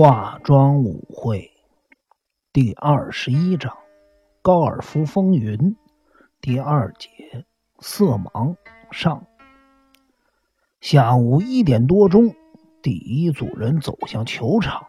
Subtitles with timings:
[0.00, 1.50] 化妆舞会
[2.52, 3.72] 第二十一章：
[4.42, 5.74] 高尔夫风云
[6.40, 7.08] 第二节：
[7.80, 8.54] 色盲
[8.92, 9.26] 上。
[10.80, 12.32] 下午一点多钟，
[12.80, 14.86] 第一组人走向球场。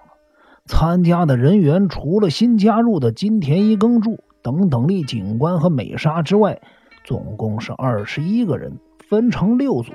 [0.68, 6.62] 参加的人员除了新加入的金田一耕助、等等力警官和美沙之外，
[7.04, 9.91] 总共是二十一个人，分成六组。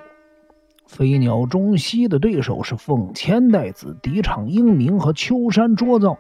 [0.87, 6.19] 飞鸟中西的对手是凤千代子、敌场英明和秋山卓造。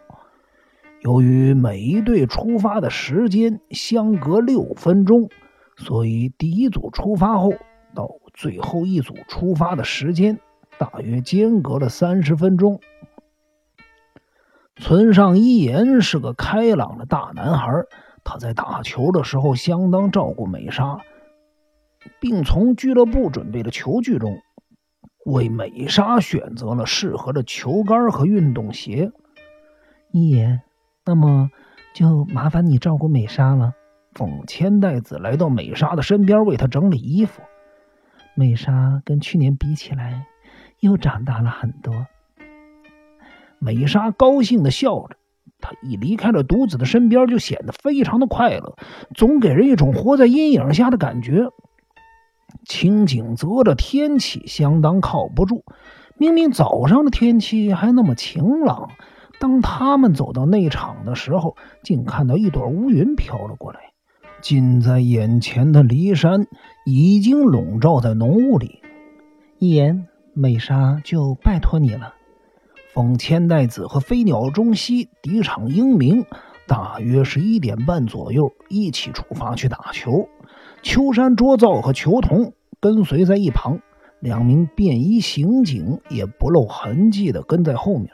[1.03, 5.29] 由于每一队出发的时间相隔六分钟，
[5.77, 7.53] 所以第一组出发后
[7.95, 10.41] 到最后一组出发的时间
[10.79, 12.81] 大约间隔了三十分钟。
[14.77, 17.71] 村上一言是个开朗的大男孩，
[18.25, 20.99] 他在打球的时候相当照顾美沙，
[22.19, 24.37] 并从俱乐部准备的球具中。
[25.25, 29.11] 为美莎选择了适合的球杆和运动鞋。
[30.13, 30.63] 一言，
[31.05, 31.51] 那么
[31.95, 33.73] 就麻烦你照顾美莎了。
[34.13, 37.43] 奉千代子来到美莎的身边，为她整理衣服。
[38.37, 40.27] 美莎跟去年比起来，
[40.81, 42.07] 又长大了很多。
[43.59, 45.17] 美莎高兴的笑着，
[45.61, 48.77] 她一离开了独子的身边，就显得非常的快乐，
[49.15, 51.49] 总给人一种活在阴影下的感觉。
[52.65, 55.65] 清景泽的天气相当靠不住，
[56.17, 58.91] 明明早上的天气还那么晴朗，
[59.41, 63.81] 当他们走到内场的时候，竟看到一朵乌云飘了过来。
[64.41, 66.47] 近在眼前的骊山
[66.85, 68.81] 已经笼罩在浓雾里。
[69.59, 72.15] 一言，美莎就拜托你了。
[72.93, 76.25] 风千代子和飞鸟中西敌场英明，
[76.69, 80.29] 大约十一点半左右一起出发去打球。
[80.85, 83.81] 秋山卓造和裘童跟随在一旁，
[84.21, 88.11] 两名便衣刑警也不露痕迹地跟在后面。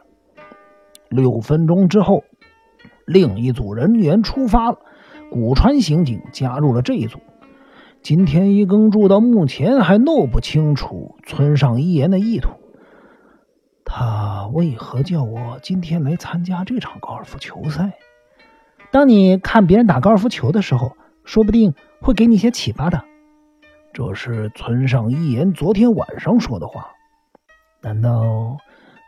[1.09, 2.23] 六分钟之后，
[3.07, 4.79] 另一组人员出发了，
[5.33, 7.19] 古川刑警加入了这一组。
[8.03, 12.51] 金田一耕助到目前还弄不清楚村上一言的意图，
[13.85, 17.95] 他为何叫我今天来参加这场高尔夫球赛？
[18.93, 20.93] 当你看别人打高尔夫球的时候，
[21.25, 21.75] 说不定。
[22.03, 23.05] 会给你一些启发的，
[23.93, 26.91] 这是村上一言昨天晚上说的话。
[27.83, 28.57] 难道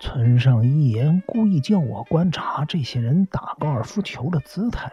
[0.00, 4.92] 村上一言故意叫我观察这些人打高尔夫球的姿态，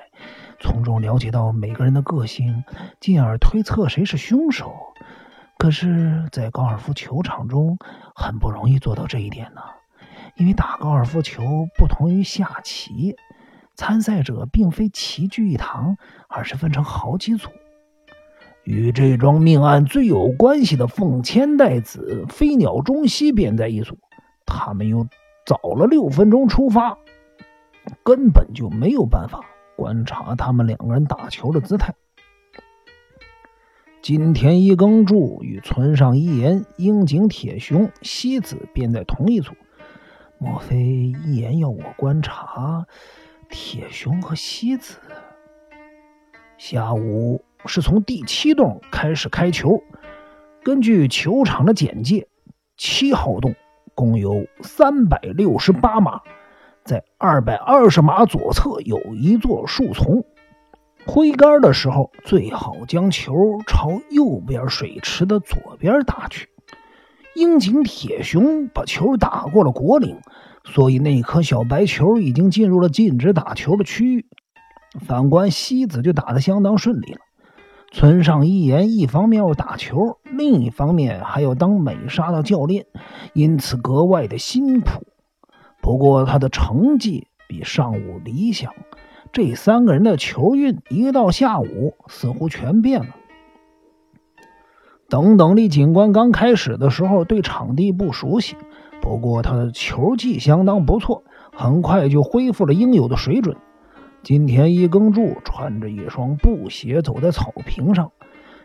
[0.62, 2.64] 从中了解到每个人的个性，
[3.02, 4.74] 进而推测谁是凶手？
[5.58, 7.78] 可是，在高尔夫球场中
[8.16, 9.62] 很不容易做到这一点呢，
[10.36, 11.44] 因为打高尔夫球
[11.78, 13.18] 不同于下棋，
[13.76, 15.98] 参赛者并非齐聚一堂，
[16.30, 17.50] 而是分成好几组。
[18.70, 23.98] 与这桩命案最有关系的凤千代子、飞鸟中西便在一组，
[24.46, 25.08] 他们又
[25.44, 26.96] 早了六分钟出发，
[28.04, 29.44] 根本就没有办法
[29.76, 31.96] 观察他们两个人打球的姿态。
[34.04, 39.54] 金田一耕助与村上一言、樱井铁雄、西子便在同一组，
[40.38, 42.86] 莫非一言要我观察
[43.50, 45.00] 铁雄和西子？
[46.60, 47.44] 下午。
[47.66, 49.82] 是从第七洞开始开球。
[50.64, 52.28] 根据球场的简介，
[52.78, 53.56] 七号洞
[53.96, 56.22] 共有三百六十八码，
[56.84, 60.24] 在二百二十码左侧有一座树丛。
[61.06, 63.34] 挥杆的时候，最好将球
[63.66, 66.50] 朝右边水池的左边打去。
[67.36, 70.18] 樱井铁雄把球打过了果岭，
[70.66, 74.26] 所以那颗小白球已经进入了禁止打球的区域。
[75.00, 77.20] 反观西子，就打得相当顺利了。
[77.92, 82.86] 村上一言一方面要打球，另一方面还要当美沙的教练，
[83.34, 85.08] 因此格外的辛苦。
[85.82, 88.74] 不过他的成绩比上午理想。
[89.32, 93.16] 这三个人的球运一到下午似乎全变了。
[95.08, 98.56] 等等力警官刚开始的时候对场地不熟悉，
[99.02, 101.24] 不过他的球技相当不错，
[101.54, 103.56] 很快就恢复了应有的水准。
[104.22, 108.12] 金田一耕助穿着一双布鞋走在草坪上，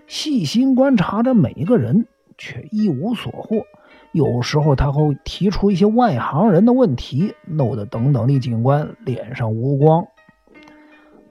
[0.06, 2.06] 细心观察着每一个人，
[2.36, 3.64] 却一无所获。
[4.12, 10.06] 有时候他会提出一些外行人的问题，弄得等等力警官脸上无光。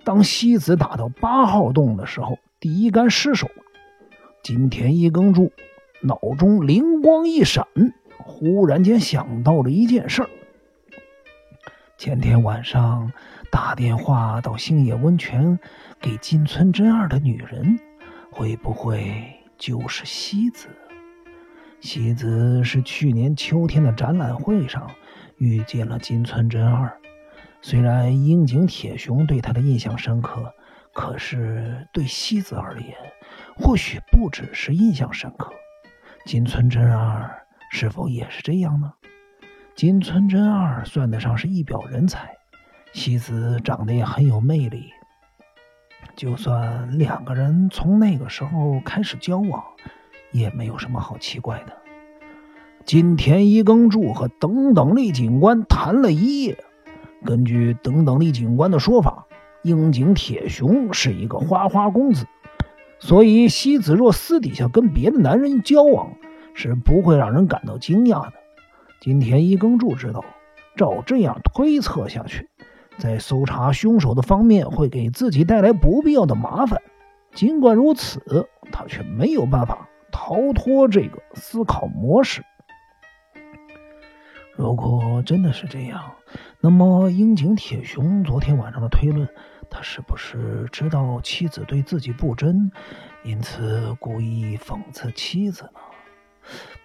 [0.04, 3.48] 当西子打到八号洞的时候，第一杆失手，
[4.42, 5.52] 金田一耕助
[6.02, 7.66] 脑中灵光一闪，
[8.18, 10.30] 忽然间想到了一件事儿。
[12.04, 13.10] 前天晚上。
[13.50, 15.58] 打电话到星野温泉
[16.02, 17.80] 给金村真二的女人，
[18.30, 19.24] 会不会
[19.58, 20.68] 就是西子？
[21.80, 24.92] 西子是去年秋天的展览会上
[25.38, 26.94] 遇见了金村真二。
[27.62, 30.54] 虽然樱井铁雄对他的印象深刻，
[30.92, 32.98] 可是对西子而言，
[33.56, 35.54] 或许不只是印象深刻。
[36.26, 37.34] 金村真二
[37.72, 38.92] 是否也是这样呢？
[39.76, 42.38] 金村真二算得上是一表人才，
[42.94, 44.92] 西子长得也很有魅力。
[46.16, 49.64] 就算两个人从那个时候开始交往，
[50.32, 51.74] 也没有什么好奇怪的。
[52.86, 56.64] 金田一耕助和等等力警官谈了一夜。
[57.26, 59.26] 根据等等力警官的说法，
[59.64, 62.28] 樱井铁雄是一个花花公子，
[63.00, 66.14] 所以西子若私底下跟别的男人交往，
[66.54, 68.34] 是不会让人感到惊讶的。
[69.04, 70.24] 金田一耕助知道，
[70.78, 72.50] 照这样推测下去。
[72.98, 76.82] 在搜查凶手的方面会给自己带来不必要的麻烦。
[77.34, 82.46] 尽管如此，他却没有办法逃脱这个思考模式。
[84.56, 86.14] 如果真的是这样，
[86.62, 89.28] 那么樱井铁雄昨天晚上的推论，
[89.70, 92.72] 他是不是知道妻子对自己不真，
[93.26, 95.80] 因此故意讽刺妻子呢？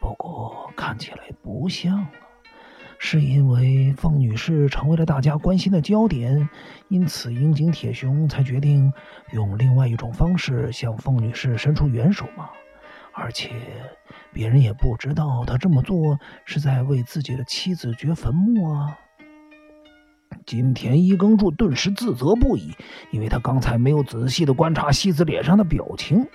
[0.00, 2.10] 不过看起来不像啊。
[3.00, 6.48] 是因为凤女士成为了大家关心的焦点，
[6.88, 8.92] 因此樱井铁雄才决定
[9.30, 12.50] 用另外一种方式向凤女士伸出援手吗？
[13.12, 13.50] 而且
[14.32, 18.98] 别人也不知道他这么做是在为自己的妻子掘坟墓啊！
[20.44, 22.74] 金田一耕助顿时自责不已，
[23.12, 26.26] 因为他刚才没有仔细的观察西子脸上的表情。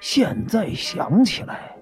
[0.00, 1.79] 现在想起来。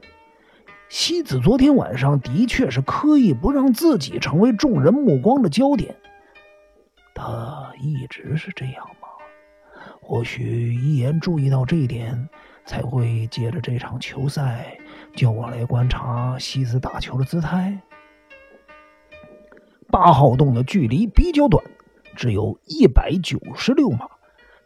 [0.89, 5.95] 西子昨天晚上的确是刻意不让自己成为众人目光的焦点。
[7.15, 9.09] 他一直是这样吗？
[10.01, 12.29] 或许一言注意到这一点，
[12.65, 14.79] 才会借着这场球赛
[15.15, 17.79] 叫我来观察西子打球的姿态。
[19.91, 21.63] 八号洞的距离比较短，
[22.17, 24.09] 只有一百九十六码。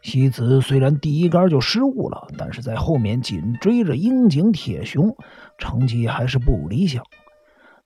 [0.03, 5.15] 西子虽然第一杆就失误了，但是在后面紧追着樱井铁雄，
[5.57, 7.03] 成绩还是不理想。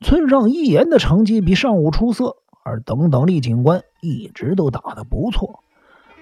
[0.02, 5.60] 村上一言的成绩比上午出色，而等等力警官一直都打得不错。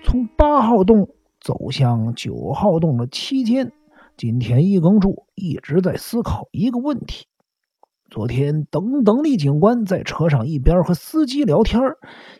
[0.03, 1.07] 从八号洞
[1.39, 3.71] 走向九号洞的期间，
[4.17, 7.25] 金田一耕助一直在思考一个问题。
[8.09, 11.81] 昨天，等等李警官在车上一边和司机聊天，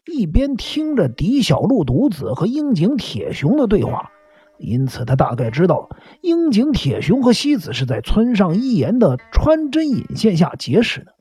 [0.06, 4.12] 一边听着狄小路独子和樱井铁雄的对话，
[4.58, 5.90] 因此他大概知道
[6.22, 11.14] 樱井铁雄和西子是在村上一言的穿针引线下结识的。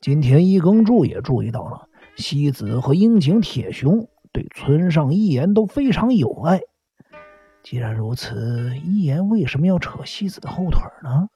[0.00, 6.60] 金田一耕助也注意到了，西子和樱井铁雄对村上一言都非常有爱。
[7.62, 11.28] 既然如此，一言为什么要扯西子的后腿呢？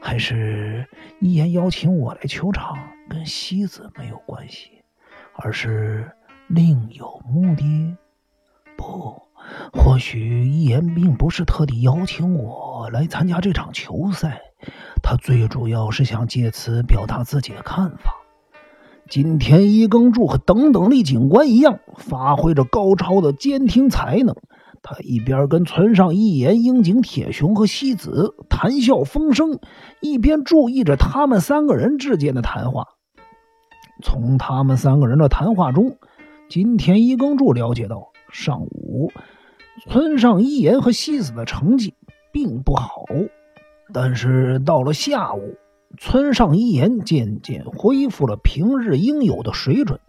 [0.00, 0.86] 还是
[1.20, 4.70] 一言邀请我来球场，跟西子没有关系，
[5.34, 6.10] 而是
[6.48, 7.96] 另有目的？
[8.76, 9.22] 不，
[9.72, 14.40] 或许一言并不是特地邀请我来参加这场球赛，
[15.02, 18.14] 他最主要是想借此表达自己的看法。
[19.08, 24.34] 今天伊耕助和等等力警官一样，发挥着高超的监听才能。
[24.82, 29.58] 他一边跟村上一言、樱井铁雄和西子谈笑风生，
[30.00, 32.86] 一边注意着他们三个人之间的谈话。
[34.02, 35.98] 从他们三个人的谈话中，
[36.48, 39.12] 金田一耕助了解到，上午
[39.86, 41.94] 村上一言和西子的成绩
[42.32, 43.04] 并不好，
[43.92, 45.56] 但是到了下午，
[45.98, 50.00] 村上一言渐渐恢复了平日应有的水准。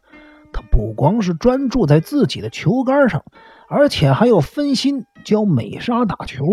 [0.52, 3.24] 他不光是专注在自己的球杆上。
[3.74, 6.44] 而且还要分心教美莎打球。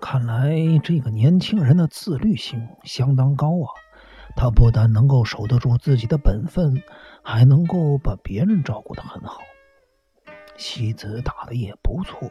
[0.00, 0.54] 看来
[0.84, 3.66] 这个年轻人的自律性相当高啊！
[4.36, 6.80] 他不但能够守得住自己的本分，
[7.24, 9.40] 还能够把别人照顾得很好。
[10.56, 12.30] 西子打的也不错，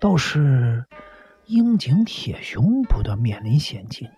[0.00, 0.84] 倒是
[1.44, 4.08] 樱井铁雄不断面临险境。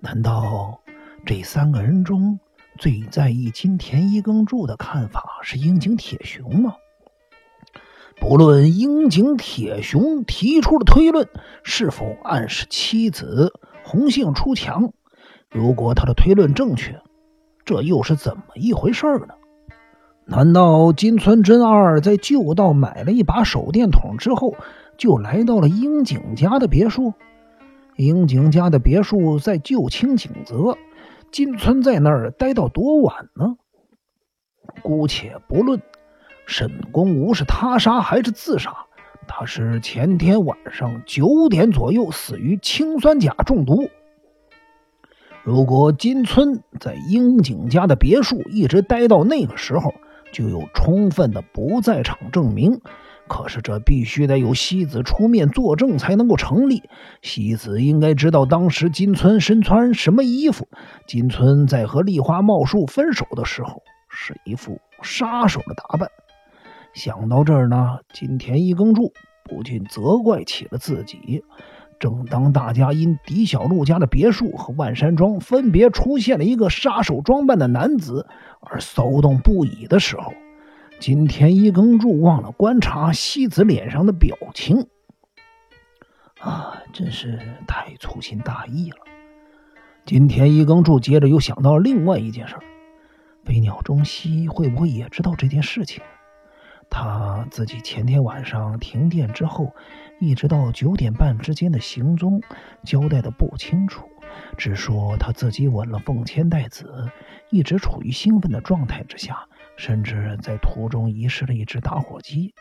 [0.00, 0.80] 难道
[1.24, 2.40] 这三个人中
[2.78, 6.74] 最在意金田一耕助的看法是樱井铁雄吗？
[8.20, 11.28] 不论樱井铁雄提出的推论
[11.62, 13.52] 是否暗示妻子
[13.84, 14.92] 红杏出墙，
[15.50, 17.00] 如果他的推论正确，
[17.64, 19.34] 这又是怎么一回事呢？
[20.24, 24.54] 难道金村真二在旧道买了一把手电筒之后，
[24.96, 27.12] 就来到了樱井家的别墅？
[27.96, 30.78] 樱井家的别墅在旧清景泽，
[31.32, 33.56] 金村在那儿待到多晚呢？
[34.82, 35.80] 姑且不论。
[36.44, 38.74] 沈公无是他杀还是自杀？
[39.26, 43.88] 他是前天晚上九点左右死于氰酸钾中毒。
[45.42, 49.94] 如果金村在樱井家的别墅一直待到那个时候，
[50.32, 52.80] 就有充分的不在场证明。
[53.32, 56.82] 可是这必须得有西子出面作证才能够成立。
[57.22, 60.68] 西子应该知道当时金村身穿什么衣服。
[61.06, 66.10] 金村在和丽花茂树分手的时候是一副杀手的打扮。
[66.92, 71.42] 想到这儿呢，金田一耕助不禁责怪起了自己。
[71.98, 78.26] 正当大家因狄小璐家的别墅和万山庄分别出现了一个杀手装扮的男子
[78.60, 80.34] 而骚动不已的时候，
[81.02, 84.86] 金田一耕助忘了观察西子脸上的表情。
[86.38, 88.98] 啊，真是太粗心大意了！
[90.06, 92.54] 金田一耕助接着又想到另外一件事：
[93.44, 96.04] 飞鸟中西会不会也知道这件事情？
[96.88, 99.74] 他自己前天晚上停电之后，
[100.20, 102.40] 一直到九点半之间的行踪
[102.84, 104.06] 交代的不清楚，
[104.56, 107.10] 只说他自己吻了凤千代子，
[107.50, 112.54] 一直处于兴奋的状态之下，甚至在途中遗失了一只打火机。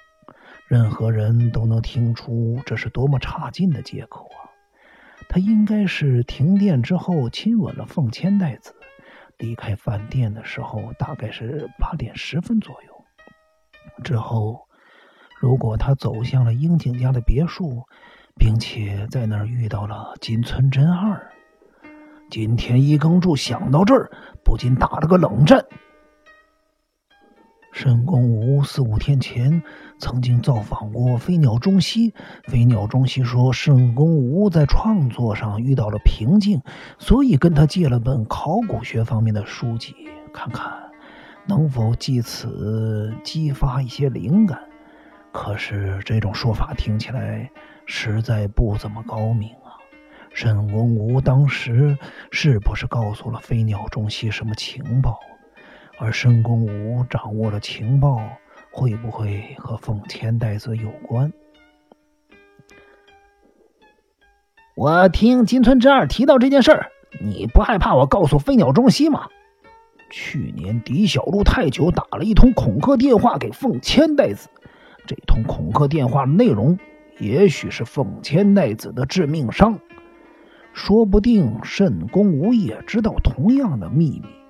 [0.67, 4.47] 任何人都能听出这是多么差劲的借口啊！
[5.27, 8.73] 他应该是停电之后亲吻了凤千代子，
[9.37, 13.05] 离开饭店的时候大概是八点十分左右。
[14.03, 14.67] 之后，
[15.39, 17.83] 如果他走向了樱井家的别墅，
[18.37, 21.31] 并且在那儿遇到了金村真二，
[22.29, 24.09] 金田一耕助想到这儿，
[24.43, 25.65] 不禁打了个冷战。
[27.71, 29.63] 申公武四五天前
[29.97, 32.13] 曾经造访过飞鸟中西，
[32.43, 36.61] 飞鸟中西说申公武在创作上遇到了瓶颈，
[36.99, 39.95] 所以跟他借了本考古学方面的书籍
[40.33, 40.71] 看看。
[41.47, 44.59] 能否借此激发一些灵感？
[45.31, 47.49] 可是这种说法听起来
[47.85, 49.79] 实在不怎么高明啊！
[50.33, 51.97] 沈公武当时
[52.31, 55.17] 是不是告诉了飞鸟中西什么情报？
[56.01, 58.19] 而申公武掌握了情报，
[58.71, 61.31] 会不会和奉千代子有关？
[64.75, 66.87] 我听金村真二提到这件事儿，
[67.21, 69.27] 你不害怕我告诉飞鸟中西吗？
[70.09, 74.49] 去年，狄小璐太久打了一通恐吓电话给凤千代子，
[75.05, 76.79] 这通恐吓电话内容，
[77.19, 79.79] 也许是凤千代子的致命伤。
[80.73, 84.40] 说不定慎公武也知道同样的秘密。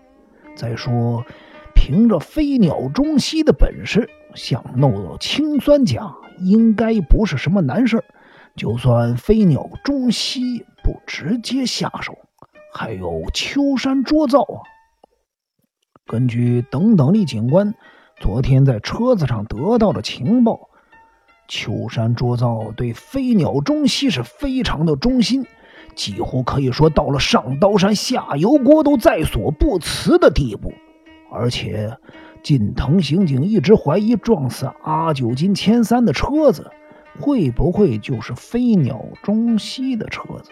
[0.55, 1.25] 再说，
[1.73, 8.03] 凭着飞鸟中西的本事，想弄到氰酸钾，应该不是什么难事
[8.55, 12.17] 就算飞鸟中西不直接下手，
[12.73, 14.61] 还有秋山卓造啊。
[16.05, 17.73] 根据等等力警官
[18.19, 20.69] 昨天在车子上得到的情报，
[21.47, 25.45] 秋山卓造对飞鸟中西是非常的忠心，
[25.95, 30.73] 几乎可以说到了上刀山下油锅都在所不辞的地步。
[31.31, 31.97] 而且，
[32.43, 36.69] 近藤刑警一直怀疑撞死阿九金千三的车子
[37.19, 40.51] 会不会就是飞鸟中西的车子。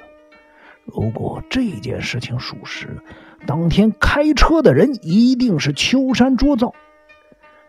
[0.86, 2.98] 如果这件事情属实，
[3.46, 6.74] 当天开车的人一定是秋山卓造。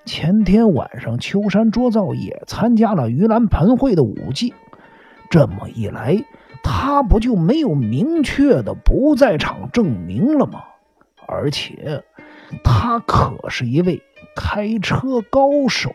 [0.06, 4.54] 前天晚上，秋山卓造也参加了盂兰盆会的舞技。
[5.28, 6.24] 这么一来，
[6.62, 10.64] 他不就没有明确的不在场证明了吗？
[11.26, 12.02] 而且，
[12.64, 14.02] 他可是一位
[14.34, 15.94] 开车高手。